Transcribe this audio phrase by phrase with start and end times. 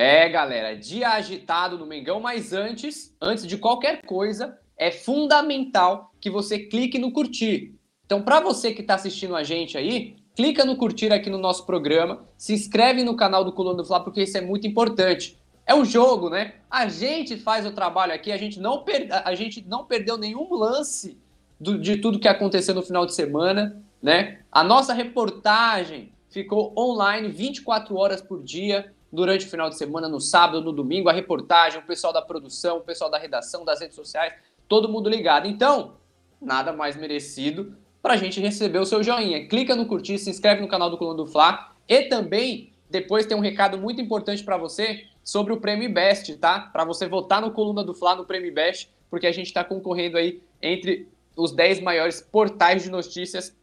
[0.00, 6.30] É, galera, dia agitado no Mengão, mas antes, antes de qualquer coisa, é fundamental que
[6.30, 7.74] você clique no curtir.
[8.06, 11.66] Então, para você que está assistindo a gente aí, clica no curtir aqui no nosso
[11.66, 15.36] programa, se inscreve no canal do Coluna do Fla, porque isso é muito importante.
[15.66, 16.54] É um jogo, né?
[16.70, 19.08] A gente faz o trabalho aqui, a gente não, per...
[19.10, 21.18] a gente não perdeu nenhum lance
[21.60, 21.76] do...
[21.76, 24.42] de tudo que aconteceu no final de semana, né?
[24.52, 30.20] A nossa reportagem ficou online 24 horas por dia, durante o final de semana, no
[30.20, 33.96] sábado, no domingo, a reportagem, o pessoal da produção, o pessoal da redação, das redes
[33.96, 34.34] sociais,
[34.68, 35.46] todo mundo ligado.
[35.46, 35.94] Então,
[36.40, 39.46] nada mais merecido para a gente receber o seu joinha.
[39.48, 43.36] Clica no curtir, se inscreve no canal do Coluna do Fla e também depois tem
[43.36, 46.60] um recado muito importante para você sobre o Prêmio Best, tá?
[46.60, 50.16] Para você votar no Coluna do Fla no Prêmio Best, porque a gente está concorrendo
[50.16, 53.56] aí entre os 10 maiores portais de notícias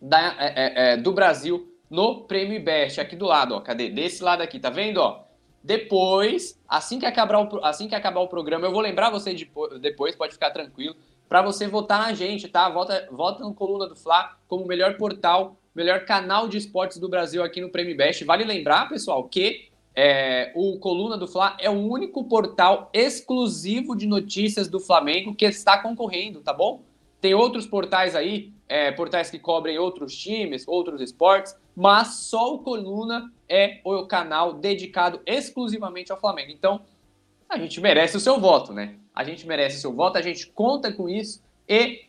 [0.00, 3.60] da, é, é, é do Brasil no Prêmio Best, aqui do lado, ó.
[3.60, 3.90] Cadê?
[3.90, 5.24] Desse lado aqui, tá vendo, ó?
[5.62, 9.50] Depois, assim que acabar o, assim que acabar o programa, eu vou lembrar você de,
[9.80, 10.96] depois, pode ficar tranquilo,
[11.28, 12.68] para você votar na gente, tá?
[12.70, 17.08] Vota, vota no Coluna do Fla como o melhor portal, melhor canal de esportes do
[17.08, 18.24] Brasil aqui no Prêmio Best.
[18.24, 24.06] Vale lembrar, pessoal, que é, o Coluna do Fla é o único portal exclusivo de
[24.06, 26.82] notícias do Flamengo que está concorrendo, tá bom?
[27.20, 32.58] Tem outros portais aí, é, portais que cobrem outros times, outros esportes, mas só o
[32.58, 36.50] Coluna é o canal dedicado exclusivamente ao Flamengo.
[36.50, 36.82] Então,
[37.48, 38.96] a gente merece o seu voto, né?
[39.14, 42.04] A gente merece o seu voto, a gente conta com isso e,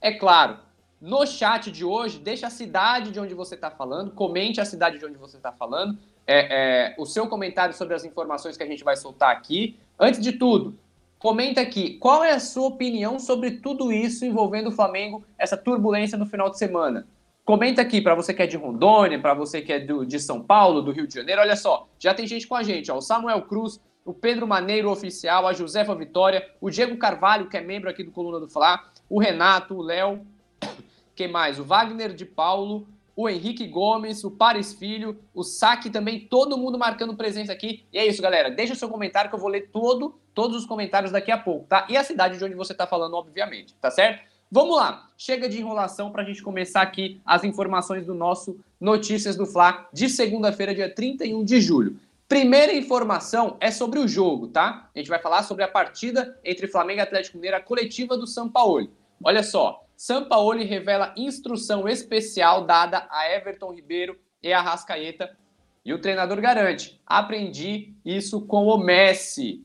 [0.00, 0.58] é claro,
[1.00, 5.00] no chat de hoje, deixa a cidade de onde você está falando, comente a cidade
[5.00, 8.68] de onde você está falando, é, é, o seu comentário sobre as informações que a
[8.68, 9.76] gente vai soltar aqui.
[9.98, 10.78] Antes de tudo,
[11.18, 16.16] comenta aqui qual é a sua opinião sobre tudo isso envolvendo o Flamengo, essa turbulência
[16.16, 17.04] no final de semana.
[17.44, 20.40] Comenta aqui para você que é de Rondônia, para você que é do, de São
[20.40, 21.40] Paulo, do Rio de Janeiro.
[21.40, 24.88] Olha só, já tem gente com a gente, ó, o Samuel Cruz, o Pedro Maneiro
[24.88, 28.84] oficial, a Josefa Vitória, o Diego Carvalho, que é membro aqui do Coluna do Fla,
[29.08, 30.24] o Renato, o Léo,
[31.16, 31.58] quem mais?
[31.58, 32.86] O Wagner de Paulo,
[33.16, 37.84] o Henrique Gomes, o Paris Filho, o Saque também, todo mundo marcando presença aqui.
[37.92, 38.50] E é isso, galera.
[38.50, 41.66] Deixa o seu comentário que eu vou ler todo, todos os comentários daqui a pouco,
[41.66, 41.86] tá?
[41.90, 44.31] E a cidade de onde você está falando, obviamente, tá certo?
[44.54, 49.34] Vamos lá, chega de enrolação para a gente começar aqui as informações do nosso Notícias
[49.34, 51.98] do Fla de segunda-feira, dia 31 de julho.
[52.28, 54.90] Primeira informação é sobre o jogo, tá?
[54.94, 58.26] A gente vai falar sobre a partida entre Flamengo e Atlético Mineiro, a coletiva do
[58.26, 58.90] São Paulo.
[59.24, 65.34] Olha só, São Paulo revela instrução especial dada a Everton Ribeiro e a Rascaeta
[65.82, 69.64] e o treinador garante: aprendi isso com o Messi.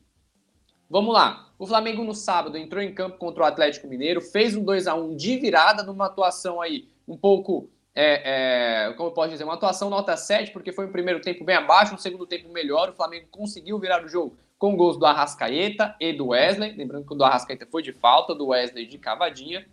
[0.90, 1.47] Vamos lá.
[1.60, 4.94] O Flamengo no sábado entrou em campo contra o Atlético Mineiro, fez um 2 a
[4.94, 9.56] 1 de virada numa atuação aí um pouco, é, é, como eu posso dizer, uma
[9.56, 12.90] atuação nota 7, porque foi um primeiro tempo bem abaixo, um segundo tempo melhor.
[12.90, 16.76] O Flamengo conseguiu virar o jogo com gols do Arrascaeta e do Wesley.
[16.76, 19.66] Lembrando que o do Arrascaeta foi de falta, do Wesley de cavadinha.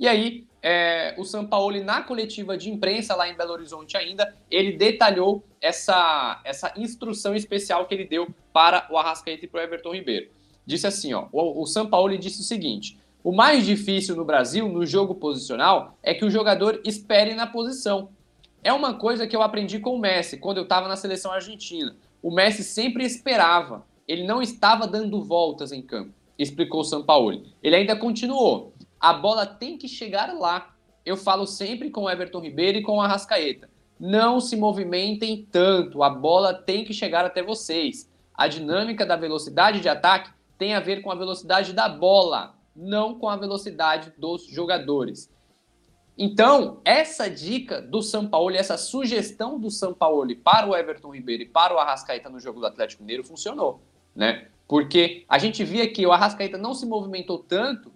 [0.00, 4.72] E aí, é, o Sampaoli, na coletiva de imprensa lá em Belo Horizonte ainda, ele
[4.72, 9.92] detalhou essa, essa instrução especial que ele deu para o Arrascaeta e para o Everton
[9.92, 10.30] Ribeiro
[10.66, 14.68] disse assim, ó, o, o São Paulo disse o seguinte: o mais difícil no Brasil,
[14.68, 18.10] no jogo posicional, é que o jogador espere na posição.
[18.62, 21.96] É uma coisa que eu aprendi com o Messi quando eu estava na seleção argentina.
[22.22, 27.42] O Messi sempre esperava, ele não estava dando voltas em campo, explicou o São Paulo.
[27.62, 28.74] Ele ainda continuou.
[29.00, 30.74] A bola tem que chegar lá.
[31.04, 33.70] Eu falo sempre com o Everton Ribeiro e com o Arrascaeta.
[33.98, 38.10] Não se movimentem tanto, a bola tem que chegar até vocês.
[38.34, 43.18] A dinâmica da velocidade de ataque tem a ver com a velocidade da bola, não
[43.18, 45.32] com a velocidade dos jogadores.
[46.16, 51.42] Então, essa dica do São Paulo, essa sugestão do São Paulo para o Everton Ribeiro
[51.42, 53.82] e para o Arrascaeta no jogo do Atlético Mineiro funcionou,
[54.14, 54.48] né?
[54.68, 57.92] Porque a gente via que o Arrascaeta não se movimentou tanto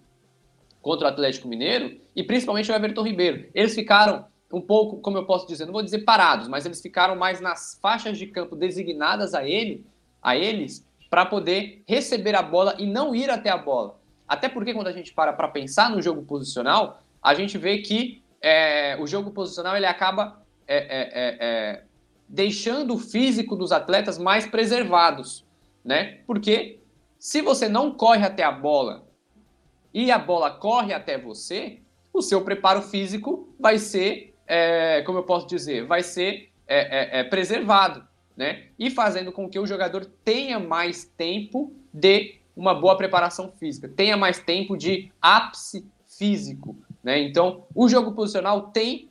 [0.81, 3.49] contra o Atlético Mineiro e principalmente o Everton Ribeiro.
[3.53, 7.15] Eles ficaram um pouco, como eu posso dizer, não vou dizer parados, mas eles ficaram
[7.15, 9.85] mais nas faixas de campo designadas a ele,
[10.21, 13.99] a eles, para poder receber a bola e não ir até a bola.
[14.27, 18.21] Até porque quando a gente para para pensar no jogo posicional, a gente vê que
[18.41, 21.83] é, o jogo posicional ele acaba é, é, é, é
[22.27, 25.43] deixando o físico dos atletas mais preservados,
[25.83, 26.19] né?
[26.27, 26.79] Porque
[27.17, 29.07] se você não corre até a bola
[29.91, 31.79] e a bola corre até você,
[32.13, 36.49] o seu preparo físico vai ser, é, como eu posso dizer, vai ser
[37.31, 38.07] preservado
[38.39, 38.67] né?
[38.79, 44.15] E fazendo com que o jogador tenha mais tempo de uma boa preparação física, tenha
[44.15, 47.19] mais tempo de ápice físico, né?
[47.19, 49.09] Então, o jogo posicional tem,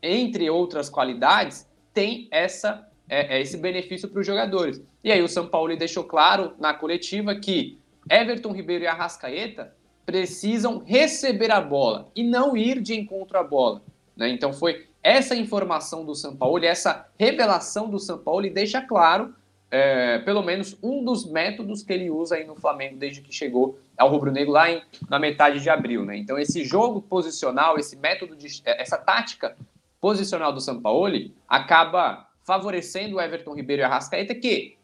[0.00, 4.80] entre outras qualidades, tem essa é, é esse benefício para os jogadores.
[5.02, 9.74] E aí o São Paulo deixou claro na coletiva que Everton Ribeiro e Arrascaeta
[10.06, 13.82] precisam receber a bola e não ir de encontro à bola.
[14.16, 14.28] Né?
[14.28, 19.34] Então foi essa informação do São Paulo, essa revelação do São Paulo, deixa claro,
[19.70, 23.78] é, pelo menos, um dos métodos que ele usa aí no Flamengo desde que chegou
[23.96, 26.04] ao Rubro Negro lá em, na metade de abril.
[26.04, 26.16] Né?
[26.16, 29.56] Então, esse jogo posicional, esse método, de, essa tática
[30.00, 31.08] posicional do São Paulo
[31.48, 34.76] acaba favorecendo o Everton Ribeiro e a Rascaeta, que,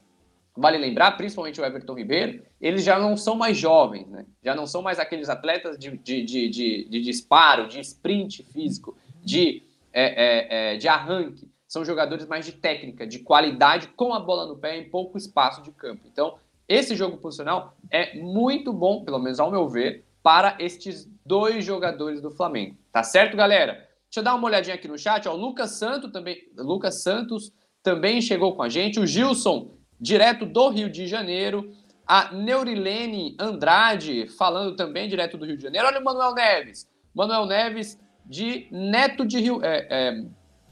[0.56, 4.24] vale lembrar, principalmente o Everton Ribeiro, eles já não são mais jovens, né?
[4.42, 8.96] já não são mais aqueles atletas de, de, de, de, de disparo, de sprint físico,
[9.22, 9.62] de,
[9.94, 11.48] é, é, é, de arranque.
[11.66, 15.62] São jogadores mais de técnica, de qualidade, com a bola no pé em pouco espaço
[15.62, 16.02] de campo.
[16.06, 16.34] Então,
[16.68, 22.20] esse jogo posicional é muito bom, pelo menos ao meu ver, para estes dois jogadores
[22.20, 22.76] do Flamengo.
[22.92, 23.72] Tá certo, galera?
[23.74, 25.28] Deixa eu dar uma olhadinha aqui no chat.
[25.28, 27.52] Ó, o Lucas, Santo também, Lucas Santos
[27.82, 28.98] também chegou com a gente.
[28.98, 31.72] O Gilson, direto do Rio de Janeiro.
[32.06, 35.86] A Neurilene Andrade, falando também direto do Rio de Janeiro.
[35.86, 36.88] Olha o Manuel Neves.
[37.14, 39.60] Manuel Neves, de Neto de Rio.
[39.62, 40.24] É, é,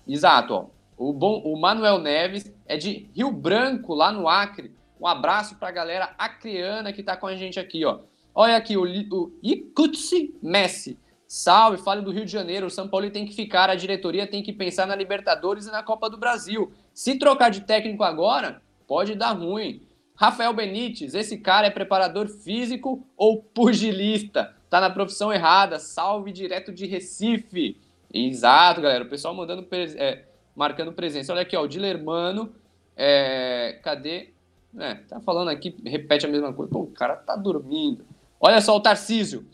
[0.06, 0.66] exato, ó.
[0.96, 4.75] O, bom, o Manuel Neves é de Rio Branco, lá no Acre.
[5.00, 8.00] Um abraço para a galera acreana que está com a gente aqui, ó.
[8.34, 10.99] Olha aqui, o, o Ikutsi Messi.
[11.26, 12.66] Salve, fale do Rio de Janeiro.
[12.66, 15.82] O São Paulo tem que ficar, a diretoria tem que pensar na Libertadores e na
[15.82, 16.70] Copa do Brasil.
[16.94, 19.82] Se trocar de técnico agora, pode dar ruim.
[20.14, 24.55] Rafael Benítez, esse cara é preparador físico ou pugilista?
[24.72, 25.78] Tá na profissão errada.
[25.78, 27.76] Salve direto de Recife.
[28.10, 29.04] Exato, galera.
[29.04, 30.24] O pessoal mandando é,
[30.56, 31.30] marcando presença.
[31.30, 32.50] Olha aqui, ó, o Dilermano.
[32.96, 34.30] É, cadê?
[34.78, 36.72] É, tá falando aqui, repete a mesma coisa.
[36.72, 38.06] Pô, o cara tá dormindo.
[38.40, 39.46] Olha só o Tarcísio.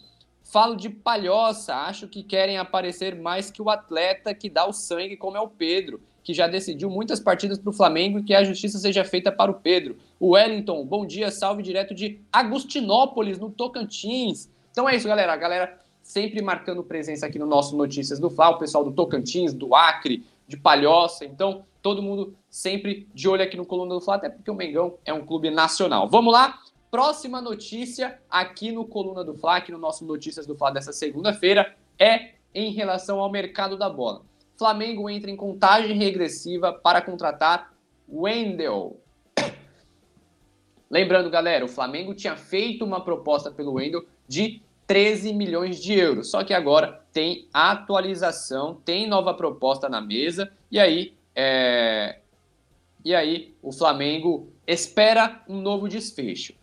[0.44, 5.16] Falo de palhoça, acho que querem aparecer mais que o atleta que dá o sangue,
[5.16, 8.44] como é o Pedro, que já decidiu muitas partidas para o Flamengo e que a
[8.44, 9.96] justiça seja feita para o Pedro.
[10.20, 14.48] O Wellington, bom dia, salve direto de Agustinópolis, no Tocantins.
[14.70, 15.32] Então é isso, galera.
[15.32, 19.52] A galera sempre marcando presença aqui no nosso Notícias do Fla, o pessoal do Tocantins,
[19.52, 21.24] do Acre, de Palhoça.
[21.24, 24.94] Então, todo mundo sempre de olho aqui no Coluna do Fla, até porque o Mengão
[25.04, 26.08] é um clube nacional.
[26.08, 26.58] Vamos lá?
[26.90, 31.76] Próxima notícia aqui no Coluna do Fla, aqui no nosso Notícias do Fla dessa segunda-feira,
[31.98, 34.22] é em relação ao mercado da bola.
[34.56, 37.72] Flamengo entra em contagem regressiva para contratar
[38.08, 38.98] Wendel.
[40.90, 46.30] Lembrando, galera, o Flamengo tinha feito uma proposta pelo Wendel de 13 milhões de euros.
[46.30, 52.18] Só que agora tem atualização, tem nova proposta na mesa, e aí, é...
[53.04, 56.54] e aí o Flamengo espera um novo desfecho.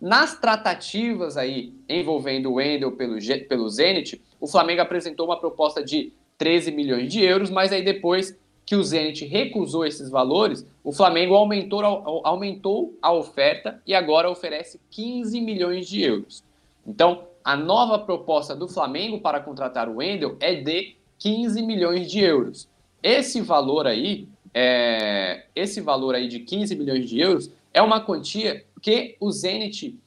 [0.00, 3.16] Nas tratativas aí envolvendo o Wendel pelo,
[3.48, 8.38] pelo Zenit, o Flamengo apresentou uma proposta de 13 milhões de euros, mas aí depois
[8.66, 11.82] que o Zenit recusou esses valores, o Flamengo aumentou,
[12.24, 16.44] aumentou a oferta e agora oferece 15 milhões de euros.
[16.86, 22.20] Então, a nova proposta do Flamengo para contratar o Wendel é de 15 milhões de
[22.20, 22.68] euros.
[23.02, 28.64] Esse valor aí, é, esse valor aí de 15 milhões de euros é uma quantia
[28.80, 29.98] que o Zenit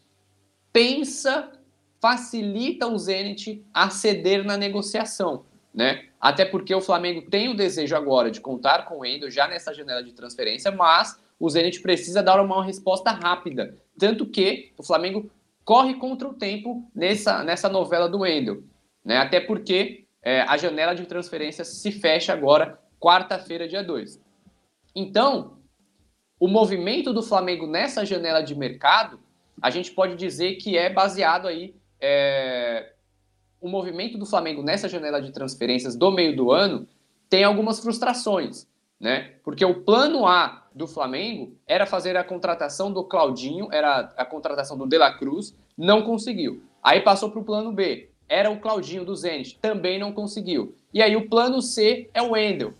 [0.72, 1.52] pensa,
[2.00, 5.44] facilita o Zenit a ceder na negociação,
[5.74, 6.06] né?
[6.20, 9.74] Até porque o Flamengo tem o desejo agora de contar com o Endo já nessa
[9.74, 13.78] janela de transferência, mas o Zenit precisa dar uma resposta rápida.
[13.98, 15.30] Tanto que o Flamengo
[15.70, 18.64] corre contra o tempo nessa, nessa novela do Wendel.
[19.06, 19.18] Né?
[19.18, 24.20] Até porque é, a janela de transferência se fecha agora, quarta-feira, dia 2.
[24.96, 25.60] Então,
[26.40, 29.20] o movimento do Flamengo nessa janela de mercado,
[29.62, 31.76] a gente pode dizer que é baseado aí.
[32.02, 32.94] É...
[33.62, 36.88] O movimento do Flamengo nessa janela de transferências do meio do ano
[37.30, 38.68] tem algumas frustrações,
[39.00, 39.36] né?
[39.44, 44.78] Porque o plano A do Flamengo era fazer a contratação do Claudinho, era a contratação
[44.78, 46.64] do De La Cruz, não conseguiu.
[46.82, 50.74] Aí passou para o plano B, era o Claudinho do Zenit, também não conseguiu.
[50.94, 52.74] E aí o plano C é o Wendel,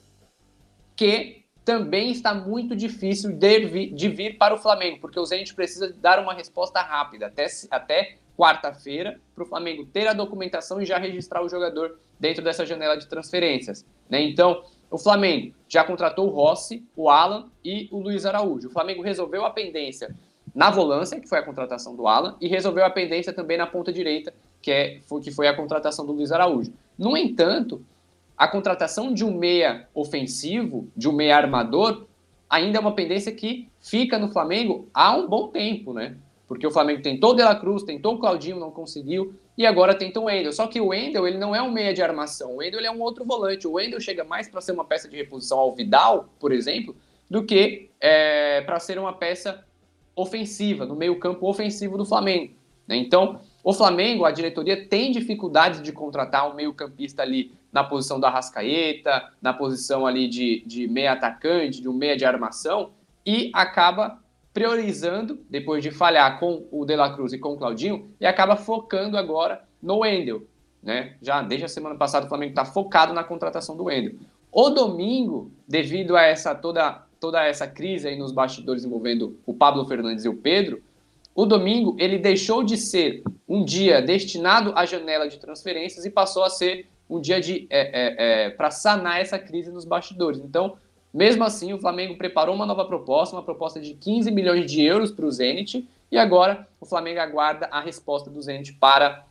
[0.96, 5.54] que também está muito difícil de vir, de vir para o Flamengo, porque o Zenit
[5.54, 10.86] precisa dar uma resposta rápida, até, até quarta-feira, para o Flamengo ter a documentação e
[10.86, 13.86] já registrar o jogador dentro dessa janela de transferências.
[14.10, 14.22] Né?
[14.22, 18.70] Então, o Flamengo já contratou o Rossi, o Alan e o Luiz Araújo.
[18.70, 20.16] O Flamengo resolveu a pendência
[20.54, 23.94] na volância, que foi a contratação do Alan, e resolveu a pendência também na ponta
[23.94, 26.74] direita, que, é, que foi a contratação do Luiz Araújo.
[26.98, 27.84] No entanto,
[28.36, 32.06] a contratação de um meia ofensivo, de um meia armador,
[32.50, 36.16] ainda é uma pendência que fica no Flamengo há um bom tempo, né?
[36.48, 39.94] Porque o Flamengo tentou o De La Cruz, tentou o Claudinho, não conseguiu, e agora
[39.94, 40.54] tenta o Wendel.
[40.54, 43.02] Só que o Wendel, ele não é um meia de armação, o Wendel é um
[43.02, 43.68] outro volante.
[43.68, 46.96] O Wendel chega mais para ser uma peça de reposição ao Vidal, por exemplo,
[47.30, 49.66] do que é, para ser uma peça
[50.16, 52.54] ofensiva, no meio-campo ofensivo do Flamengo.
[52.88, 52.96] Né?
[52.96, 58.26] Então, o Flamengo, a diretoria tem dificuldades de contratar um meio-campista ali na posição do
[58.26, 62.92] Arrascaeta, na posição ali de, de meia atacante, de um meia de armação,
[63.26, 64.20] e acaba
[64.54, 68.56] priorizando, depois de falhar com o De La Cruz e com o Claudinho, e acaba
[68.56, 70.44] focando agora no Wendel.
[70.82, 71.16] Né?
[71.22, 74.16] Já desde a semana passada o Flamengo está focado na contratação do Wendel.
[74.52, 79.86] O domingo, devido a essa toda, toda essa crise aí nos bastidores envolvendo o Pablo
[79.86, 80.82] Fernandes e o Pedro,
[81.36, 86.44] o domingo ele deixou de ser um dia destinado à janela de transferências e passou
[86.44, 90.40] a ser um dia de é, é, é, para sanar essa crise nos bastidores.
[90.40, 90.78] Então,
[91.14, 95.12] mesmo assim, o Flamengo preparou uma nova proposta, uma proposta de 15 milhões de euros
[95.12, 99.26] para o Zenit, e agora o Flamengo aguarda a resposta do Zenit para,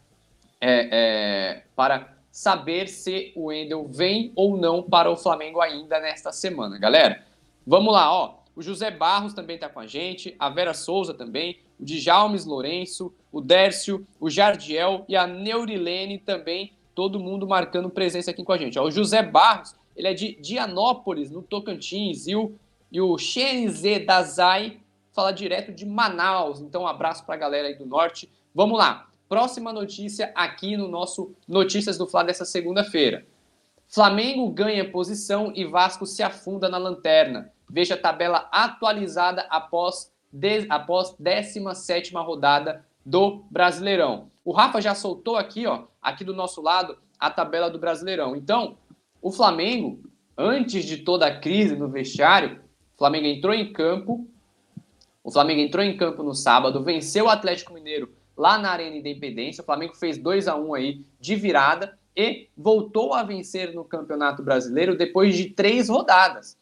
[0.61, 6.33] é, é, para saber se o Wendel vem ou não para o Flamengo ainda nesta
[6.33, 6.79] semana.
[6.79, 7.25] Galera,
[7.67, 8.39] vamos lá, ó.
[8.55, 13.15] O José Barros também está com a gente, a Vera Souza também, o Djalmes Lourenço,
[13.31, 18.59] o Dércio, o Jardiel e a Neurilene também, todo mundo marcando presença aqui com a
[18.59, 18.77] gente.
[18.77, 22.55] Ó, o José Barros ele é de Dianópolis, no Tocantins, e o,
[22.91, 24.79] e o Xenze Dazai
[25.13, 26.61] fala direto de Manaus.
[26.61, 28.31] Então, um abraço para a galera aí do norte.
[28.55, 29.09] Vamos lá.
[29.29, 33.27] Próxima notícia aqui no nosso Notícias do Fla dessa segunda-feira.
[33.89, 37.53] Flamengo ganha posição e Vasco se afunda na lanterna.
[37.69, 44.31] Veja a tabela atualizada após, de, após 17 rodada do Brasileirão.
[44.45, 48.37] O Rafa já soltou aqui, ó, aqui do nosso lado, a tabela do Brasileirão.
[48.37, 48.77] Então,
[49.21, 50.01] o Flamengo,
[50.37, 52.61] antes de toda a crise no vestiário,
[52.95, 54.27] o Flamengo entrou em campo.
[55.23, 59.63] O Flamengo entrou em campo no sábado, venceu o Atlético Mineiro lá na Arena Independência.
[59.63, 64.43] O Flamengo fez 2 a 1 aí de virada e voltou a vencer no Campeonato
[64.43, 66.57] Brasileiro depois de três rodadas.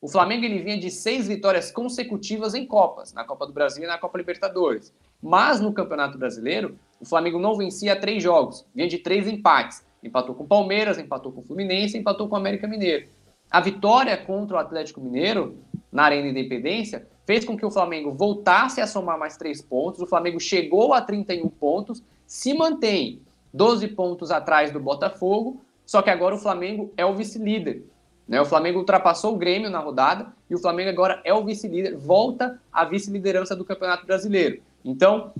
[0.00, 3.86] O Flamengo ele vinha de seis vitórias consecutivas em Copas, na Copa do Brasil e
[3.86, 4.92] na Copa Libertadores.
[5.22, 9.82] Mas no Campeonato Brasileiro, o Flamengo não vencia três jogos, vinha de três empates.
[10.04, 13.08] Empatou com o Palmeiras, empatou com o Fluminense, empatou com o América Mineiro.
[13.50, 15.56] A vitória contra o Atlético Mineiro,
[15.90, 20.00] na Arena Independência, fez com que o Flamengo voltasse a somar mais três pontos.
[20.02, 23.20] O Flamengo chegou a 31 pontos, se mantém
[23.52, 27.84] 12 pontos atrás do Botafogo, só que agora o Flamengo é o vice-líder.
[28.26, 28.40] Né?
[28.40, 32.60] O Flamengo ultrapassou o Grêmio na rodada e o Flamengo agora é o vice-líder, volta
[32.72, 34.60] à vice-liderança do Campeonato Brasileiro.
[34.84, 35.32] Então,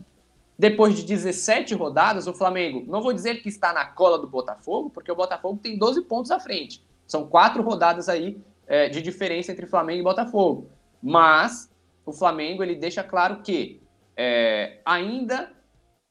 [0.58, 4.88] depois de 17 rodadas, o Flamengo, não vou dizer que está na cola do Botafogo,
[4.90, 6.84] porque o Botafogo tem 12 pontos à frente.
[7.06, 10.70] São quatro rodadas aí é, de diferença entre Flamengo e Botafogo.
[11.02, 11.70] Mas
[12.06, 13.82] o Flamengo ele deixa claro que
[14.16, 15.50] é, ainda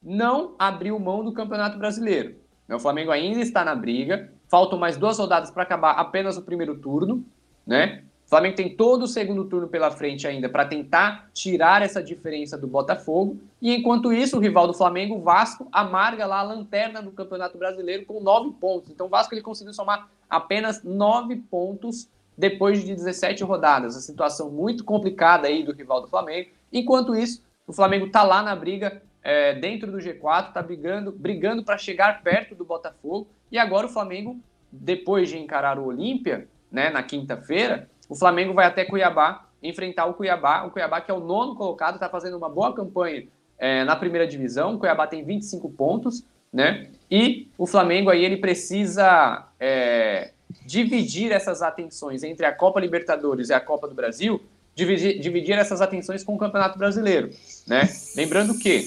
[0.02, 2.36] não abriu mão do Campeonato Brasileiro.
[2.70, 4.32] O Flamengo ainda está na briga.
[4.50, 7.26] Faltam mais duas rodadas para acabar apenas o primeiro turno,
[7.66, 8.04] né?
[8.34, 12.66] Flamengo tem todo o segundo turno pela frente ainda para tentar tirar essa diferença do
[12.66, 13.38] Botafogo.
[13.62, 17.60] E enquanto isso, o rival do Flamengo, o Vasco, amarga lá a lanterna do Campeonato
[17.60, 18.90] Brasileiro com nove pontos.
[18.90, 23.96] Então o Vasco ele conseguiu somar apenas nove pontos depois de 17 rodadas.
[23.96, 26.50] A situação muito complicada aí do rival do Flamengo.
[26.72, 31.64] Enquanto isso, o Flamengo está lá na briga é, dentro do G4, está brigando, brigando
[31.64, 33.28] para chegar perto do Botafogo.
[33.52, 34.40] E agora o Flamengo,
[34.72, 40.14] depois de encarar o Olímpia, né, na quinta-feira, o Flamengo vai até Cuiabá enfrentar o
[40.14, 40.66] Cuiabá.
[40.66, 43.26] O Cuiabá, que é o nono colocado, está fazendo uma boa campanha
[43.58, 44.76] é, na primeira divisão.
[44.76, 46.92] O Cuiabá tem 25 pontos, né?
[47.10, 50.32] E o Flamengo aí ele precisa é,
[50.64, 54.40] dividir essas atenções entre a Copa Libertadores e a Copa do Brasil,
[54.76, 57.32] dividir, dividir essas atenções com o Campeonato Brasileiro,
[57.66, 57.90] né?
[58.16, 58.86] Lembrando que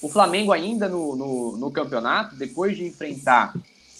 [0.00, 3.52] o Flamengo ainda no, no, no campeonato, depois de enfrentar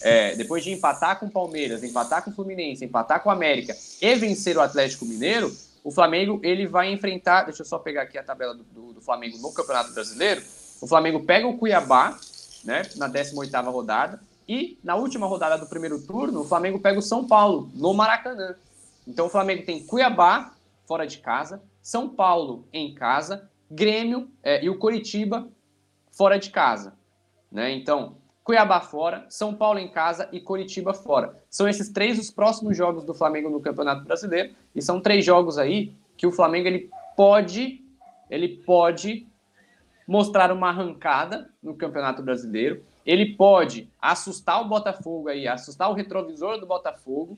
[0.07, 3.77] é, depois de empatar com o Palmeiras, empatar com o Fluminense, empatar com o América
[4.01, 7.43] e vencer o Atlético Mineiro, o Flamengo ele vai enfrentar.
[7.43, 10.45] Deixa eu só pegar aqui a tabela do, do, do Flamengo no Campeonato Brasileiro.
[10.81, 12.17] O Flamengo pega o Cuiabá,
[12.65, 17.03] né, na 18 rodada, e na última rodada do primeiro turno, o Flamengo pega o
[17.03, 18.55] São Paulo, no Maracanã.
[19.09, 20.55] Então o Flamengo tem Cuiabá
[20.87, 25.49] fora de casa, São Paulo em casa, Grêmio é, e o Coritiba
[26.13, 26.95] fora de casa.
[27.51, 27.73] Né?
[27.73, 31.37] Então, Cuiabá fora, São Paulo em casa e Coritiba fora.
[31.51, 35.59] São esses três os próximos jogos do Flamengo no Campeonato Brasileiro e são três jogos
[35.59, 37.85] aí que o Flamengo ele pode
[38.31, 39.27] ele pode
[40.07, 42.85] mostrar uma arrancada no Campeonato Brasileiro.
[43.05, 47.37] Ele pode assustar o Botafogo aí, assustar o retrovisor do Botafogo,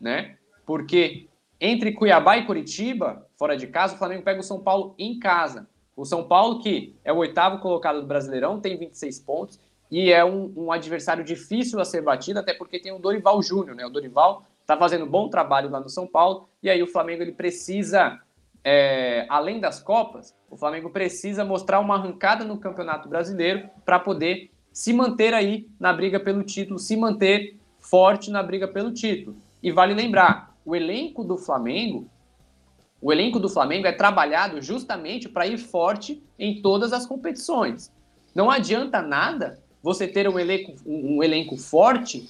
[0.00, 0.38] né?
[0.66, 1.28] Porque
[1.60, 5.68] entre Cuiabá e Coritiba, fora de casa, o Flamengo pega o São Paulo em casa.
[5.96, 10.24] O São Paulo, que é o oitavo colocado do Brasileirão, tem 26 pontos e é
[10.24, 13.86] um, um, adversário difícil a ser batido, até porque tem o Dorival Júnior, né?
[13.86, 17.32] O Dorival está fazendo bom trabalho lá no São Paulo, e aí o Flamengo ele
[17.32, 18.20] precisa,
[18.62, 24.50] é, além das Copas, o Flamengo precisa mostrar uma arrancada no Campeonato Brasileiro para poder
[24.70, 29.36] se manter aí na briga pelo título, se manter forte na briga pelo título.
[29.62, 32.06] E vale lembrar, o elenco do Flamengo,
[33.00, 37.90] o elenco do Flamengo é trabalhado justamente para ir forte em todas as competições.
[38.34, 42.28] Não adianta nada você ter um elenco, um, elenco forte,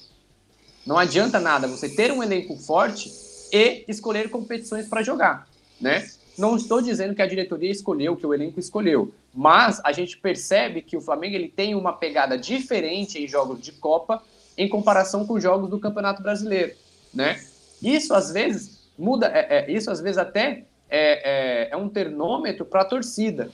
[0.85, 3.11] não adianta nada você ter um elenco forte
[3.51, 5.47] e escolher competições para jogar,
[5.79, 6.07] né?
[6.37, 10.81] Não estou dizendo que a diretoria escolheu, que o elenco escolheu, mas a gente percebe
[10.81, 14.23] que o Flamengo ele tem uma pegada diferente em jogos de Copa
[14.57, 16.75] em comparação com jogos do Campeonato Brasileiro,
[17.13, 17.41] né?
[17.81, 22.65] Isso às vezes muda, é, é, isso às vezes até é, é, é um termômetro
[22.65, 23.49] para a torcida,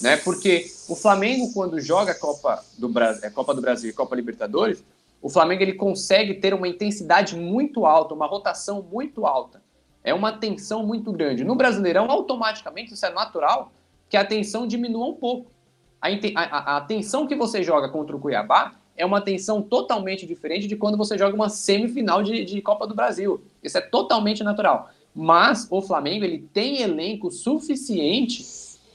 [0.00, 0.16] né?
[0.16, 4.82] Porque o Flamengo quando joga Copa do Brasil, é, Copa do Brasil e Copa Libertadores,
[5.20, 9.62] o Flamengo ele consegue ter uma intensidade muito alta, uma rotação muito alta.
[10.02, 11.44] É uma tensão muito grande.
[11.44, 13.72] No Brasileirão, automaticamente, isso é natural,
[14.08, 15.50] que a tensão diminua um pouco.
[15.98, 20.66] A, a, a tensão que você joga contra o Cuiabá é uma tensão totalmente diferente
[20.66, 23.42] de quando você joga uma semifinal de, de Copa do Brasil.
[23.62, 24.90] Isso é totalmente natural.
[25.14, 28.42] Mas o Flamengo ele tem elenco suficiente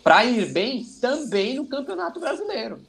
[0.10, 2.80] para ir bem também no Campeonato Brasileiro,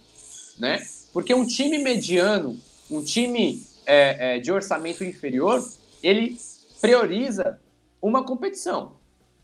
[0.58, 0.80] né?
[1.12, 2.58] Porque um time mediano,
[2.90, 5.62] um time é, é, de orçamento inferior,
[6.02, 6.38] ele
[6.80, 7.60] prioriza
[8.00, 8.92] uma competição,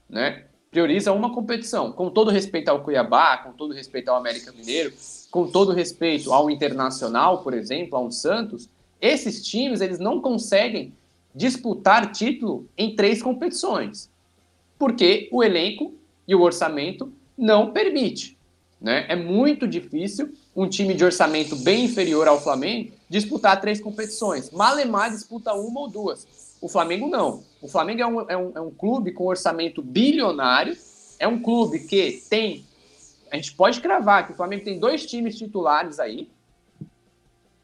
[0.09, 0.47] né?
[0.71, 4.95] Prioriza uma competição, com todo respeito ao Cuiabá, com todo respeito ao América Mineiro,
[5.31, 8.71] com todo respeito ao Internacional, por exemplo, ao Santos,
[9.03, 10.95] esses times eles não conseguem
[11.35, 14.11] disputar título em três competições,
[14.79, 15.95] porque o elenco
[16.27, 18.37] e o orçamento não permite,
[18.81, 19.07] né?
[19.09, 24.51] É muito difícil um time de orçamento bem inferior ao Flamengo disputar três competições.
[24.51, 26.27] Malemar disputa uma ou duas.
[26.61, 27.45] O Flamengo não.
[27.61, 30.77] O Flamengo é um, é um, é um clube com orçamento bilionário,
[31.19, 32.65] é um clube que tem.
[33.31, 36.29] A gente pode cravar que o Flamengo tem dois times titulares aí,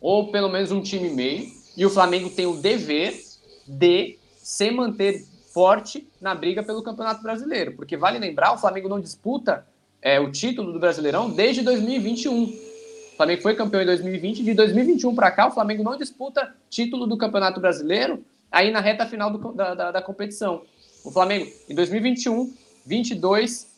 [0.01, 3.19] ou pelo menos um time meio, e o Flamengo tem o dever
[3.67, 9.01] de se manter forte na briga pelo Campeonato Brasileiro, porque vale lembrar, o Flamengo não
[9.01, 9.67] disputa
[10.01, 12.45] é, o título do Brasileirão desde 2021.
[12.45, 17.07] O Flamengo foi campeão em 2020, de 2021 para cá o Flamengo não disputa título
[17.07, 20.63] do Campeonato Brasileiro aí na reta final do, da, da, da, competição.
[21.05, 22.53] O Flamengo, em 2021,
[22.85, 23.69] 22,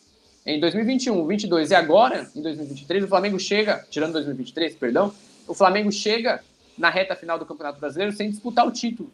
[0.46, 5.12] em 2021, 22 e agora, em 2023, o Flamengo chega, tirando 2023, perdão,
[5.46, 6.42] o Flamengo chega
[6.76, 9.10] na reta final do Campeonato Brasileiro sem disputar o título.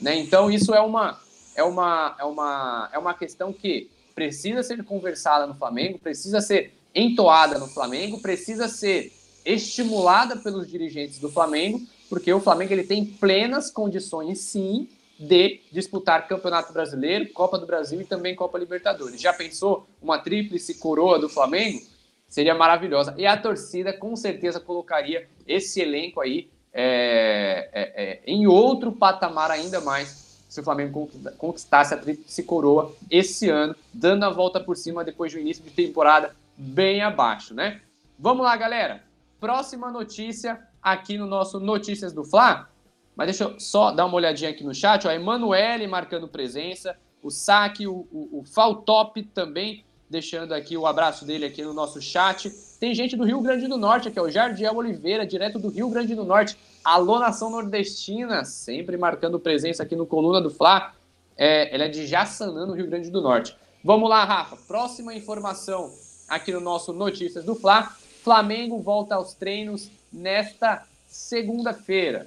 [0.00, 0.16] Né?
[0.18, 1.20] Então, isso é uma,
[1.54, 6.74] é, uma, é, uma, é uma questão que precisa ser conversada no Flamengo, precisa ser
[6.94, 9.12] entoada no Flamengo, precisa ser
[9.44, 14.88] estimulada pelos dirigentes do Flamengo, porque o Flamengo ele tem plenas condições, sim,
[15.18, 19.20] de disputar Campeonato Brasileiro, Copa do Brasil e também Copa Libertadores.
[19.20, 21.80] Já pensou uma tríplice coroa do Flamengo?
[22.28, 23.14] Seria maravilhosa.
[23.16, 29.50] E a torcida com certeza colocaria esse elenco aí é, é, é, em outro patamar
[29.50, 30.21] ainda mais
[30.52, 35.32] se o Flamengo conquistasse a tríplice coroa esse ano, dando a volta por cima depois
[35.32, 37.80] do início de temporada bem abaixo, né?
[38.18, 39.02] Vamos lá, galera.
[39.40, 42.68] Próxima notícia aqui no nosso Notícias do Fla.
[43.16, 45.06] Mas deixa eu só dar uma olhadinha aqui no chat.
[45.06, 51.24] Ó, Emanuele marcando presença, o Saque, o, o, o Faltop também deixando aqui o abraço
[51.24, 52.50] dele aqui no nosso chat.
[52.78, 55.88] Tem gente do Rio Grande do Norte aqui, ó, o Jardiel Oliveira, direto do Rio
[55.88, 56.58] Grande do Norte.
[56.84, 60.92] Alô, nação nordestina, sempre marcando presença aqui no Coluna do Fla.
[61.36, 63.56] É, ele é de Jaçanã, no Rio Grande do Norte.
[63.84, 64.56] Vamos lá, Rafa.
[64.66, 65.92] Próxima informação
[66.26, 67.94] aqui no nosso Notícias do Fla.
[68.24, 72.26] Flamengo volta aos treinos nesta segunda-feira.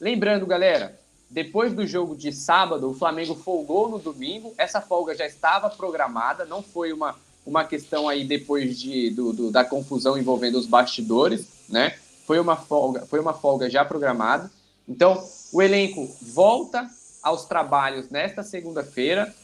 [0.00, 0.98] Lembrando, galera,
[1.30, 4.52] depois do jogo de sábado, o Flamengo folgou no domingo.
[4.58, 7.14] Essa folga já estava programada, não foi uma,
[7.46, 11.94] uma questão aí depois de, do, do, da confusão envolvendo os bastidores, né?
[12.28, 14.50] Foi uma folga, foi uma folga já programada.
[14.86, 16.86] Então, o elenco volta
[17.22, 19.34] aos trabalhos nesta segunda-feira.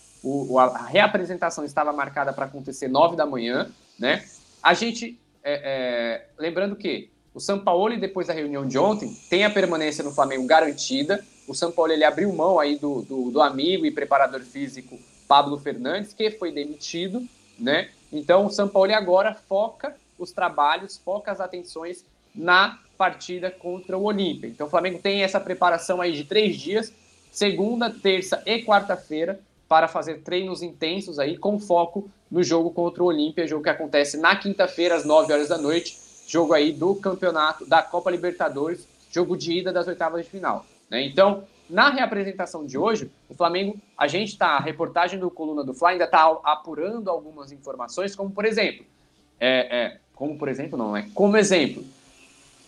[0.58, 4.22] a reapresentação estava marcada para acontecer nove da manhã, né?
[4.62, 9.46] A gente, é, é, lembrando que o São Paulo, depois da reunião de ontem, tem
[9.46, 11.24] a permanência no Flamengo garantida.
[11.48, 15.58] O São Paulo ele abriu mão aí do, do, do amigo e preparador físico Pablo
[15.58, 17.26] Fernandes, que foi demitido,
[17.58, 17.88] né?
[18.12, 24.04] Então o São Paulo agora foca os trabalhos, foca as atenções na partida contra o
[24.04, 24.48] Olímpia.
[24.48, 26.92] Então o Flamengo tem essa preparação aí de três dias,
[27.30, 33.06] segunda, terça e quarta-feira, para fazer treinos intensos aí com foco no jogo contra o
[33.06, 37.66] Olímpia, jogo que acontece na quinta-feira às 9 horas da noite jogo aí do campeonato
[37.66, 40.64] da Copa Libertadores, jogo de ida das oitavas de final.
[40.90, 41.04] Né?
[41.06, 45.72] Então, Na reapresentação de hoje, o Flamengo, a gente está, a reportagem do Coluna do
[45.72, 48.84] Fla ainda está apurando algumas informações, como por exemplo,
[49.40, 51.82] é, é, como por exemplo, não, é como exemplo,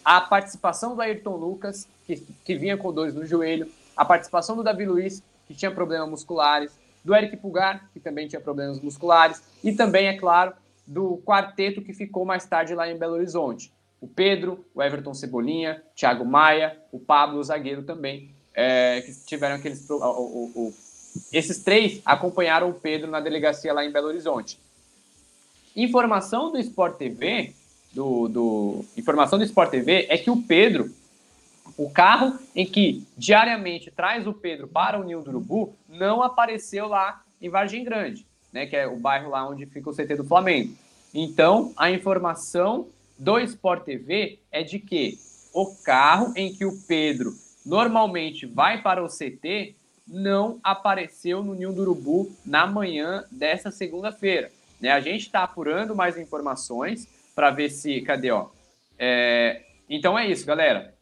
[0.06, 4.62] a participação do Ayrton Lucas, que, que vinha com dores no joelho, a participação do
[4.62, 6.70] Davi Luiz, que tinha problemas musculares,
[7.04, 10.52] do Eric Pulgar, que também tinha problemas musculares, e também, é claro,
[10.86, 13.72] do quarteto que ficou mais tarde lá em Belo Horizonte.
[14.00, 19.56] O Pedro, o Everton Cebolinha, Thiago Maia, o Pablo, o zagueiro também, é, que tiveram
[19.56, 19.90] aqueles.
[19.90, 20.74] O, o, o,
[21.32, 24.56] esses três acompanharam o Pedro na delegacia lá em Belo Horizonte.
[25.74, 27.52] Informação do Sport TV,
[27.96, 30.90] do, do, informação do Sport TV é que o Pedro,
[31.78, 36.88] o carro em que diariamente traz o Pedro para o Ninho do Urubu, não apareceu
[36.88, 40.24] lá em Vargem Grande, né, que é o bairro lá onde fica o CT do
[40.24, 40.74] Flamengo.
[41.14, 45.18] Então, a informação do Sport TV é de que
[45.54, 47.32] o carro em que o Pedro
[47.64, 49.74] normalmente vai para o CT,
[50.06, 54.52] não apareceu no Ninho do Urubu na manhã dessa segunda-feira.
[54.78, 54.90] Né?
[54.90, 58.00] A gente está apurando mais informações para ver se.
[58.00, 58.48] Cadê, ó?
[58.98, 60.94] É, então é isso, galera.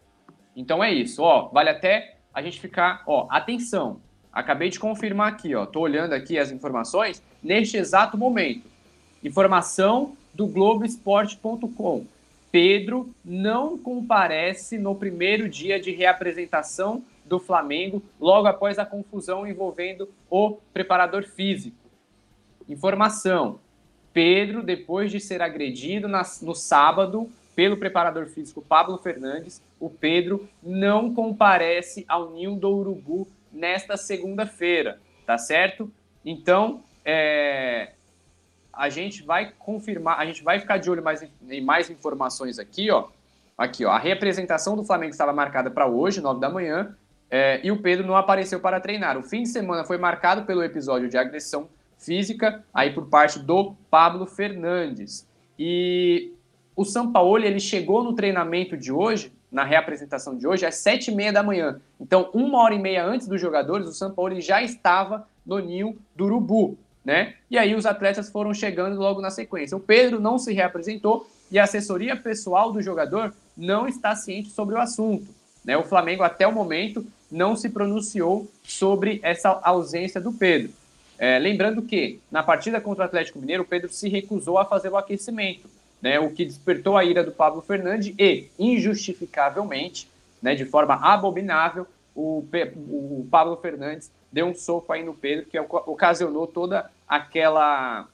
[0.55, 1.49] Então é isso, ó.
[1.49, 4.03] Vale até a gente ficar, ó, atenção.
[4.33, 5.65] Acabei de confirmar aqui, ó.
[5.65, 8.69] Tô olhando aqui as informações neste exato momento.
[9.23, 12.07] Informação do Globoesporte.com.
[12.51, 20.09] Pedro não comparece no primeiro dia de reapresentação do Flamengo, logo após a confusão envolvendo
[20.29, 21.77] o preparador físico.
[22.69, 23.61] Informação:
[24.15, 30.49] Pedro, depois de ser agredido na, no sábado pelo preparador físico Pablo Fernandes, o Pedro
[30.63, 35.93] não comparece ao Ninho do Urubu nesta segunda-feira, tá certo?
[36.25, 37.93] Então, é,
[38.73, 42.91] a gente vai confirmar, a gente vai ficar de olho mais em mais informações aqui,
[42.91, 43.09] ó.
[43.59, 43.91] Aqui, ó.
[43.91, 46.97] A representação do Flamengo estava marcada para hoje, 9 da manhã,
[47.31, 49.19] é, e o Pedro não apareceu para treinar.
[49.19, 51.69] O fim de semana foi marcado pelo episódio de agressão
[52.05, 55.27] física, aí por parte do Pablo Fernandes.
[55.59, 56.33] E
[56.77, 61.15] o Sampaoli, ele chegou no treinamento de hoje, na reapresentação de hoje, às sete e
[61.15, 61.81] meia da manhã.
[62.01, 66.25] Então, uma hora e meia antes dos jogadores, o Sampaoli já estava no ninho do
[66.25, 67.35] Urubu né?
[67.51, 69.77] E aí os atletas foram chegando logo na sequência.
[69.77, 74.75] O Pedro não se reapresentou e a assessoria pessoal do jogador não está ciente sobre
[74.75, 75.27] o assunto.
[75.65, 75.77] Né?
[75.77, 80.73] O Flamengo, até o momento, não se pronunciou sobre essa ausência do Pedro.
[81.19, 84.89] É, lembrando que, na partida contra o Atlético Mineiro, o Pedro se recusou a fazer
[84.89, 85.69] o aquecimento,
[86.03, 86.19] né?
[86.19, 90.09] o que despertou a ira do Pablo Fernandes e, injustificavelmente,
[90.43, 92.45] né, de forma abominável, o,
[92.77, 98.07] o Pablo Fernandes deu um soco aí no Pedro, que ocasionou toda aquela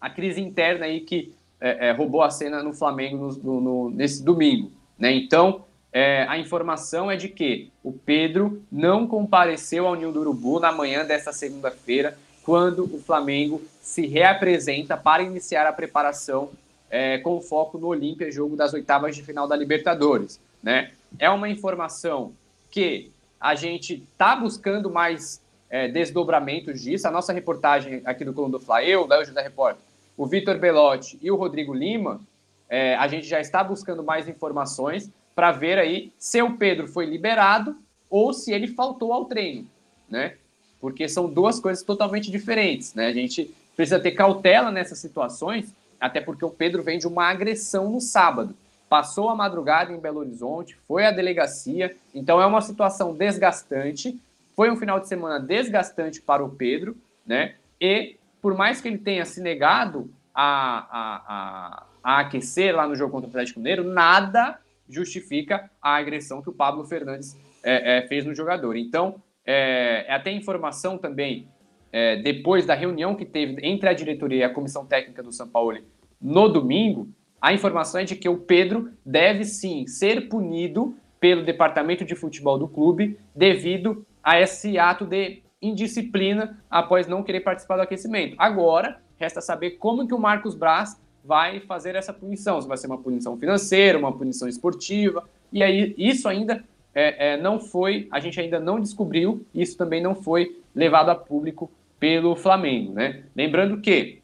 [0.00, 4.22] a crise interna aí que é, é, roubou a cena no Flamengo no, no, nesse
[4.22, 4.70] domingo.
[4.98, 5.12] Né?
[5.12, 10.60] Então, é, a informação é de que o Pedro não compareceu ao Ninho do Urubu
[10.60, 16.50] na manhã desta segunda-feira, quando o Flamengo se reapresenta para iniciar a preparação
[16.90, 20.40] é, com foco no Olímpia, jogo das oitavas de final da Libertadores.
[20.62, 20.90] Né?
[21.18, 22.32] É uma informação
[22.70, 27.06] que a gente está buscando mais é, desdobramentos disso.
[27.06, 29.82] A nossa reportagem aqui do Coluna do Fla, eu, Léo José Repórter,
[30.16, 32.20] o Vitor Belotti e o Rodrigo Lima,
[32.68, 37.06] é, a gente já está buscando mais informações para ver aí se o Pedro foi
[37.06, 37.76] liberado
[38.10, 39.68] ou se ele faltou ao treino,
[40.10, 40.34] né?
[40.80, 43.06] Porque são duas coisas totalmente diferentes, né?
[43.06, 47.88] A gente precisa ter cautela nessas situações, até porque o Pedro vem de uma agressão
[47.88, 48.52] no sábado
[48.88, 54.18] passou a madrugada em Belo Horizonte, foi à delegacia, então é uma situação desgastante.
[54.56, 57.54] Foi um final de semana desgastante para o Pedro, né?
[57.80, 62.96] E por mais que ele tenha se negado a, a, a, a aquecer lá no
[62.96, 68.06] jogo contra o Atlético Mineiro, nada justifica a agressão que o Pablo Fernandes é, é,
[68.06, 68.76] fez no jogador.
[68.76, 71.48] Então, é, é até informação também,
[71.92, 75.48] é, depois da reunião que teve entre a diretoria e a comissão técnica do São
[75.48, 75.78] Paulo
[76.20, 77.08] no domingo,
[77.40, 82.58] a informação é de que o Pedro deve sim ser punido pelo departamento de futebol
[82.58, 88.36] do clube devido a esse ato de indisciplina após não querer participar do aquecimento.
[88.38, 92.60] Agora, resta saber como que o Marcos Braz vai fazer essa punição.
[92.60, 95.28] Se vai ser uma punição financeira, uma punição esportiva.
[95.52, 100.02] E aí, isso ainda é, é, não foi, a gente ainda não descobriu, isso também
[100.02, 103.24] não foi levado a público pelo Flamengo, né?
[103.34, 104.20] Lembrando que,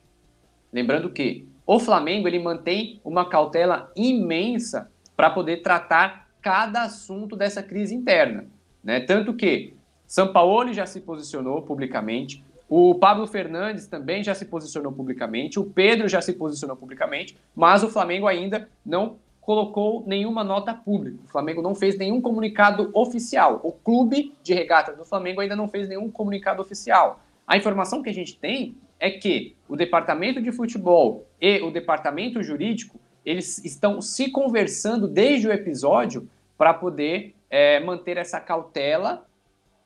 [0.73, 7.63] lembrando que o Flamengo ele mantém uma cautela imensa para poder tratar cada assunto dessa
[7.63, 8.47] crise interna,
[8.83, 9.01] né?
[9.01, 9.75] Tanto que
[10.07, 16.09] Sampaoli já se posicionou publicamente, o Pablo Fernandes também já se posicionou publicamente, o Pedro
[16.09, 21.19] já se posicionou publicamente, mas o Flamengo ainda não colocou nenhuma nota pública.
[21.27, 23.61] O Flamengo não fez nenhum comunicado oficial.
[23.63, 27.21] O clube de regatas do Flamengo ainda não fez nenhum comunicado oficial.
[27.47, 32.43] A informação que a gente tem é que o departamento de futebol e o departamento
[32.43, 39.27] jurídico eles estão se conversando desde o episódio para poder é, manter essa cautela,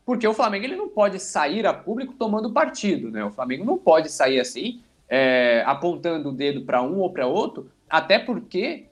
[0.08, 3.22] porque o Flamengo ele não pode sair a público tomando partido, né?
[3.26, 7.70] O Flamengo não pode sair assim, é, apontando o dedo para um ou para outro,
[7.90, 8.86] até porque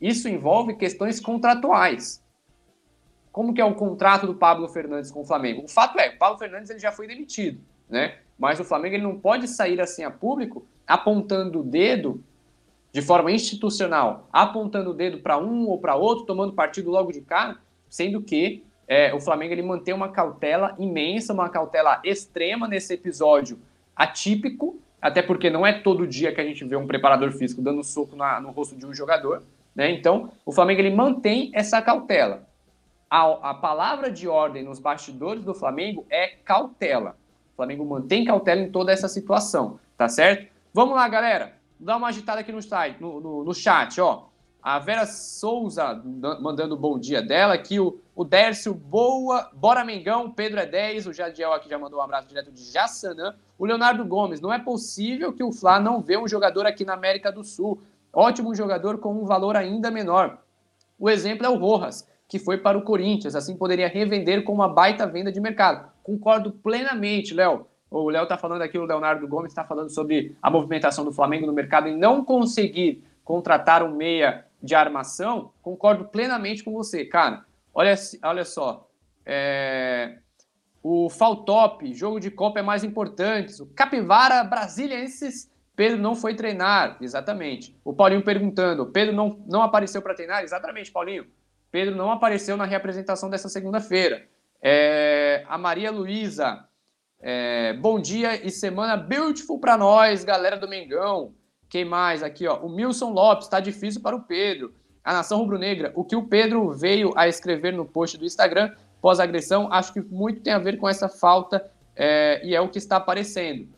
[0.00, 2.20] isso envolve questões contratuais.
[3.30, 5.62] Como que é o contrato do Pablo Fernandes com o Flamengo?
[5.62, 8.16] O fato é, o Pablo Fernandes ele já foi demitido, né?
[8.36, 12.24] Mas o Flamengo ele não pode sair assim a público apontando o dedo
[12.90, 17.20] de forma institucional, apontando o dedo para um ou para outro, tomando partido logo de
[17.20, 17.56] cara,
[17.88, 23.58] sendo que é, o Flamengo ele mantém uma cautela imensa, uma cautela extrema nesse episódio
[23.94, 27.82] atípico, até porque não é todo dia que a gente vê um preparador físico dando
[27.82, 29.42] soco na, no rosto de um jogador,
[29.74, 29.90] né?
[29.90, 32.46] Então, o Flamengo ele mantém essa cautela.
[33.10, 37.16] A, a palavra de ordem nos bastidores do Flamengo é cautela.
[37.52, 40.50] O Flamengo mantém cautela em toda essa situação, tá certo?
[40.72, 41.54] Vamos lá, galera.
[41.78, 44.24] Dá uma agitada aqui no, site, no, no, no chat, ó.
[44.66, 46.02] A Vera Souza
[46.40, 47.54] mandando bom dia dela.
[47.54, 49.48] Aqui o, o Dércio, boa.
[49.54, 51.06] Bora Mengão, Pedro é 10.
[51.06, 53.36] O Jadiel aqui já mandou um abraço direto de Jassanã.
[53.56, 56.94] O Leonardo Gomes, não é possível que o Fla não vê um jogador aqui na
[56.94, 57.80] América do Sul.
[58.12, 60.38] Ótimo jogador com um valor ainda menor.
[60.98, 63.36] O exemplo é o Rojas, que foi para o Corinthians.
[63.36, 65.88] Assim poderia revender com uma baita venda de mercado.
[66.02, 67.68] Concordo plenamente, Léo.
[67.88, 71.46] O Léo está falando aqui, o Leonardo Gomes está falando sobre a movimentação do Flamengo
[71.46, 75.52] no mercado e não conseguir contratar um meia de armação.
[75.62, 77.44] Concordo plenamente com você, cara.
[77.74, 78.88] Olha, olha só.
[79.24, 80.18] É...
[80.82, 83.60] O Faltop, jogo de Copa é mais importante.
[83.60, 86.96] O Capivara Brasilienses, Pedro não foi treinar.
[87.00, 87.76] Exatamente.
[87.84, 90.44] O Paulinho perguntando: Pedro não, não apareceu para treinar?
[90.44, 91.26] Exatamente, Paulinho.
[91.70, 94.26] Pedro não apareceu na reapresentação dessa segunda-feira.
[94.62, 96.66] É, a Maria Luísa,
[97.20, 101.34] é, bom dia e semana beautiful para nós, galera do Mengão.
[101.68, 102.58] Quem mais aqui, ó?
[102.58, 104.72] O Milson Lopes, está difícil para o Pedro.
[105.02, 109.72] A Nação Rubro-Negra, o que o Pedro veio a escrever no post do Instagram pós-agressão,
[109.72, 112.96] acho que muito tem a ver com essa falta é, e é o que está
[112.96, 113.68] aparecendo.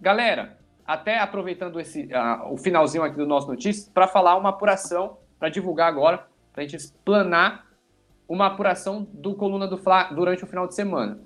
[0.00, 2.08] Galera, até aproveitando esse,
[2.50, 6.66] o finalzinho aqui do nosso notícias, para falar uma apuração, para divulgar agora, para a
[6.66, 7.66] gente explanar
[8.28, 11.20] uma apuração do Coluna do Fla durante o final de semana.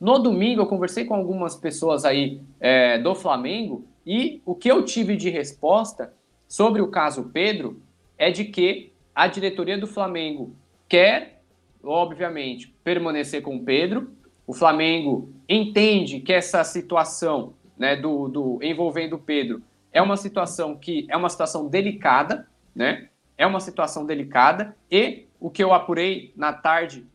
[0.00, 4.84] No domingo, eu conversei com algumas pessoas aí é, do Flamengo e o que eu
[4.84, 6.12] tive de resposta
[6.48, 7.80] sobre o caso Pedro
[8.18, 10.54] é de que a diretoria do Flamengo
[10.88, 11.42] quer,
[11.82, 14.12] obviamente, permanecer com o Pedro.
[14.46, 19.62] O Flamengo entende que essa situação né, do, do envolvendo o Pedro
[19.92, 23.08] é uma situação que é uma situação delicada, né?
[23.36, 27.06] É uma situação delicada e o que eu apurei na tarde,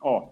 [0.00, 0.28] ó,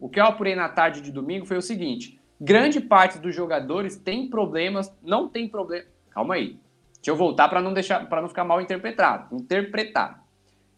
[0.00, 3.96] o que eu apurei na tarde de domingo foi o seguinte: grande parte dos jogadores
[3.96, 5.86] tem problemas, não tem problema.
[6.10, 6.58] Calma aí.
[6.96, 9.36] Deixa eu voltar para não deixar, para não ficar mal interpretado.
[9.36, 10.16] Interpretado.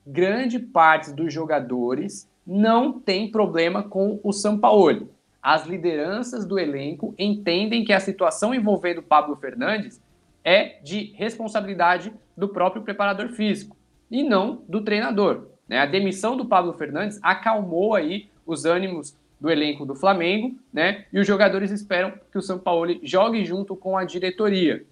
[0.06, 5.08] Grande parte dos jogadores não tem problema com o Sampaoli.
[5.42, 10.02] As lideranças do elenco entendem que a situação envolvendo Pablo Fernandes
[10.44, 13.74] é de responsabilidade do próprio preparador físico
[14.10, 15.48] e não do treinador.
[15.66, 15.78] Né?
[15.78, 21.04] A demissão do Pablo Fernandes acalmou aí os ânimos do elenco do Flamengo, né?
[21.12, 24.84] E os jogadores esperam que o São Paulo jogue junto com a diretoria,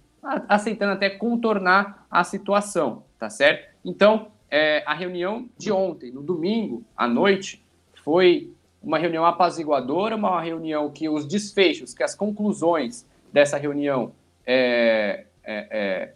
[0.47, 3.73] aceitando até contornar a situação, tá certo?
[3.83, 7.65] Então, é, a reunião de ontem, no domingo à noite,
[8.03, 14.13] foi uma reunião apaziguadora, uma reunião que os desfechos, que as conclusões dessa reunião
[14.45, 16.13] é, é, é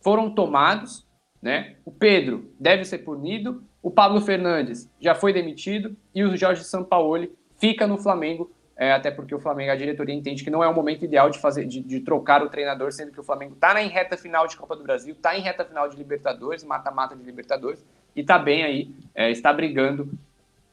[0.00, 1.06] foram tomados,
[1.40, 1.76] né?
[1.84, 7.30] O Pedro deve ser punido, o Pablo Fernandes já foi demitido e o Jorge Sampaoli
[7.58, 10.74] fica no Flamengo, é, até porque o Flamengo, a diretoria entende que não é o
[10.74, 13.88] momento ideal de fazer, de, de trocar o treinador, sendo que o Flamengo está em
[13.88, 17.84] reta final de Copa do Brasil, está em reta final de Libertadores, mata-mata de Libertadores,
[18.16, 20.10] e está bem aí, é, está brigando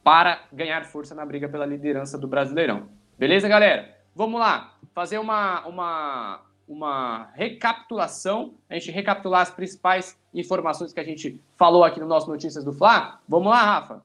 [0.02, 2.88] para ganhar força na briga pela liderança do Brasileirão.
[3.18, 3.94] Beleza, galera?
[4.16, 6.40] Vamos lá, fazer uma, uma,
[6.72, 12.28] uma recapitulação, a gente recapitular as principais informações que a gente falou aqui no nosso
[12.28, 13.20] Notícias do Fla.
[13.28, 14.02] Vamos lá, Rafa.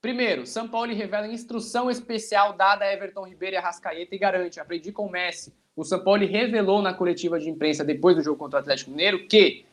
[0.00, 4.90] Primeiro, São Paulo revela instrução especial dada a Everton Ribeiro e Arrascaeta e garante, aprendi
[4.90, 5.54] com o Messi.
[5.76, 9.26] O São Paulo revelou na coletiva de imprensa depois do jogo contra o Atlético Mineiro
[9.28, 9.64] que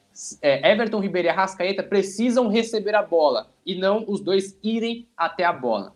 [0.41, 5.43] é, Everton Ribeiro e Arrascaeta precisam receber a bola e não os dois irem até
[5.43, 5.95] a bola.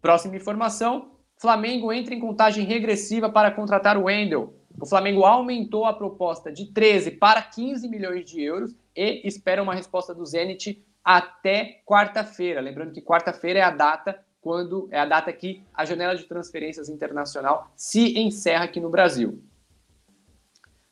[0.00, 1.13] Próxima informação,
[1.44, 4.54] Flamengo entra em contagem regressiva para contratar o Wendel.
[4.80, 9.74] O Flamengo aumentou a proposta de 13 para 15 milhões de euros e espera uma
[9.74, 12.62] resposta do Zenit até quarta-feira.
[12.62, 16.88] Lembrando que quarta-feira é a data quando é a data que a janela de transferências
[16.88, 19.42] internacional se encerra aqui no Brasil.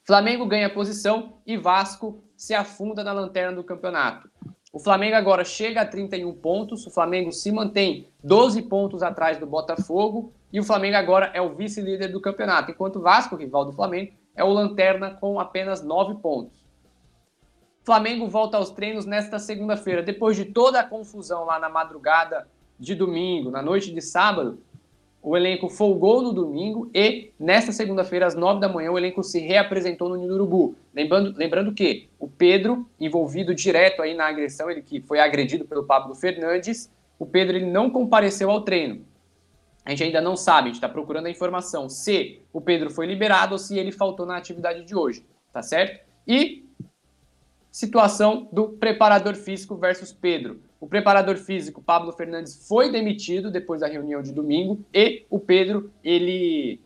[0.04, 4.30] Flamengo ganha posição e Vasco se afunda na lanterna do campeonato.
[4.72, 9.46] O Flamengo agora chega a 31 pontos, o Flamengo se mantém 12 pontos atrás do
[9.46, 13.72] Botafogo e o Flamengo agora é o vice-líder do campeonato, enquanto o Vasco, rival do
[13.74, 16.58] Flamengo, é o lanterna com apenas 9 pontos.
[17.82, 22.48] O Flamengo volta aos treinos nesta segunda-feira, depois de toda a confusão lá na madrugada
[22.78, 24.58] de domingo, na noite de sábado,
[25.20, 29.38] o elenco folgou no domingo e, nesta segunda-feira, às nove da manhã, o elenco se
[29.38, 30.74] reapresentou no Nino Urubu.
[30.94, 35.84] Lembrando, lembrando que o Pedro, envolvido direto aí na agressão, ele que foi agredido pelo
[35.84, 39.04] Pablo Fernandes, o Pedro ele não compareceu ao treino.
[39.84, 43.06] A gente ainda não sabe, a gente está procurando a informação se o Pedro foi
[43.06, 46.04] liberado ou se ele faltou na atividade de hoje, tá certo?
[46.26, 46.64] E
[47.70, 50.60] situação do preparador físico versus Pedro.
[50.78, 55.90] O preparador físico, Pablo Fernandes, foi demitido depois da reunião de domingo e o Pedro,
[56.04, 56.80] ele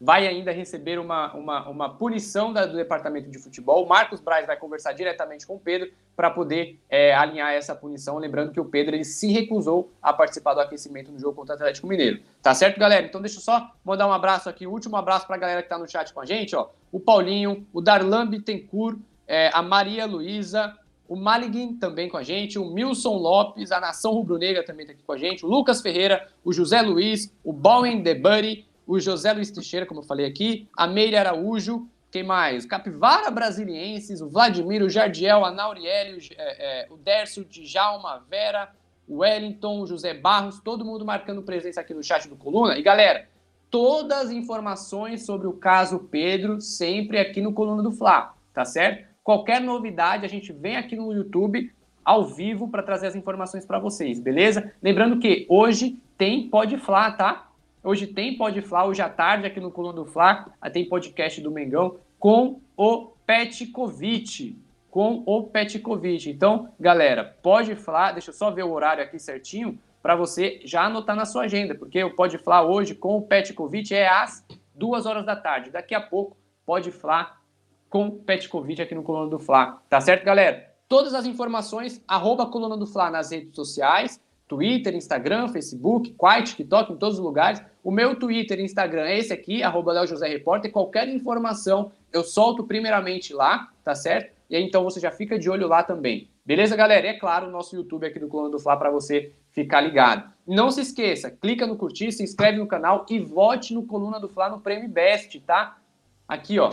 [0.00, 3.84] vai ainda receber uma, uma, uma punição da, do departamento de futebol.
[3.84, 8.16] O Marcos Braz vai conversar diretamente com o Pedro para poder é, alinhar essa punição.
[8.16, 11.56] Lembrando que o Pedro ele se recusou a participar do aquecimento no jogo contra o
[11.56, 12.20] Atlético Mineiro.
[12.42, 13.04] Tá certo, galera?
[13.04, 15.66] Então deixa eu só mandar um abraço aqui, um último abraço para a galera que
[15.66, 16.56] está no chat com a gente.
[16.56, 16.70] Ó.
[16.90, 22.58] O Paulinho, o Darlan Bittencourt, é, a Maria Luísa, o Maliguin também com a gente,
[22.58, 26.28] o Milson Lopes, a Nação Rubro-Negra também está aqui com a gente, o Lucas Ferreira,
[26.44, 30.68] o José Luiz, o Bowen De Buddy, o José Luiz Teixeira, como eu falei aqui,
[30.76, 32.66] a Meire Araújo, quem mais?
[32.66, 38.68] Capivara Brasilienses, o Vladimir, o Jardiel, a Nauriele, o, é, é, o Dércio, Djalma, Vera,
[39.06, 42.76] o Wellington, o José Barros, todo mundo marcando presença aqui no chat do Coluna.
[42.76, 43.28] E galera,
[43.70, 49.08] todas as informações sobre o caso Pedro sempre aqui no Coluna do Fla, tá certo?
[49.22, 51.72] Qualquer novidade, a gente vem aqui no YouTube
[52.04, 54.72] ao vivo para trazer as informações para vocês, beleza?
[54.82, 57.49] Lembrando que hoje tem Pode Flá, tá?
[57.82, 61.50] Hoje tem Pode Flá, hoje à tarde aqui no Coluna do Flá, tem podcast do
[61.50, 64.54] Mengão com o Petkovic,
[64.90, 66.28] com o Petkovic.
[66.28, 70.84] Então, galera, pode falar, deixa eu só ver o horário aqui certinho para você já
[70.84, 75.06] anotar na sua agenda, porque o Pode Falar hoje com o Petkovic é às duas
[75.06, 75.70] horas da tarde.
[75.70, 77.40] Daqui a pouco, Pode Falar
[77.88, 79.82] com Petkovic aqui no Coluna do Fla.
[79.88, 80.70] Tá certo, galera?
[80.86, 86.92] Todas as informações, arroba Coluna do Fla nas redes sociais, Twitter, Instagram, Facebook, Quai, TikTok,
[86.92, 87.62] em todos os lugares.
[87.84, 90.72] O meu Twitter e Instagram é esse aqui, arroba Léo José Repórter.
[90.72, 94.34] Qualquer informação eu solto primeiramente lá, tá certo?
[94.50, 96.28] E aí então você já fica de olho lá também.
[96.44, 97.06] Beleza, galera?
[97.06, 100.28] E é claro, o nosso YouTube aqui do Coluna do Fla para você ficar ligado.
[100.44, 104.28] Não se esqueça, clica no curtir, se inscreve no canal e vote no Coluna do
[104.28, 105.78] Fla no Prêmio Best, tá?
[106.26, 106.72] Aqui, ó,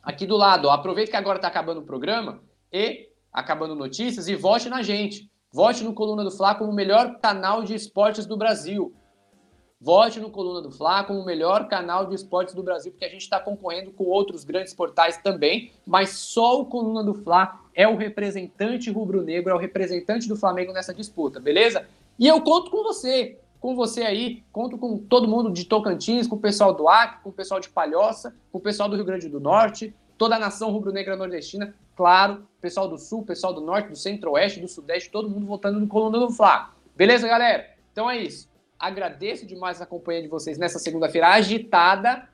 [0.00, 0.68] aqui do lado.
[0.68, 2.40] Ó, aproveita que agora está acabando o programa
[2.72, 5.28] e acabando notícias e vote na gente.
[5.52, 8.92] Vote no Coluna do Fla como o melhor canal de esportes do Brasil.
[9.80, 13.08] Vote no Coluna do Fla como o melhor canal de esportes do Brasil, porque a
[13.08, 17.88] gente está concorrendo com outros grandes portais também, mas só o Coluna do Fla é
[17.88, 21.86] o representante rubro-negro, é o representante do Flamengo nessa disputa, beleza?
[22.18, 26.36] E eu conto com você com você aí, conto com todo mundo de Tocantins, com
[26.36, 29.28] o pessoal do Acre, com o pessoal de Palhoça, com o pessoal do Rio Grande
[29.28, 33.96] do Norte, toda a nação rubro-negra nordestina, claro, pessoal do Sul, pessoal do Norte, do
[33.96, 36.74] Centro-Oeste, do Sudeste, todo mundo votando no Coluna do Fla.
[36.94, 37.68] Beleza, galera?
[37.92, 38.48] Então é isso.
[38.78, 42.28] Agradeço demais a companhia de vocês nessa segunda-feira agitada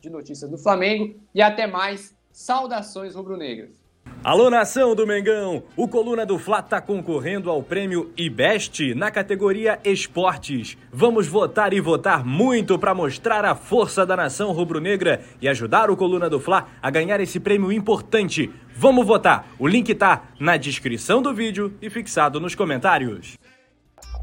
[0.00, 2.14] de notícias do Flamengo e até mais.
[2.32, 3.81] Saudações rubro-negras.
[4.24, 5.64] Alô nação do Mengão!
[5.76, 10.78] O Coluna do Fla está concorrendo ao prêmio IBEST na categoria Esportes.
[10.92, 15.96] Vamos votar e votar muito para mostrar a força da nação rubro-negra e ajudar o
[15.96, 18.48] Coluna do Fla a ganhar esse prêmio importante.
[18.76, 19.48] Vamos votar!
[19.58, 23.36] O link tá na descrição do vídeo e fixado nos comentários.